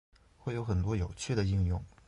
[0.35, 1.79] 会有很多有趣的应用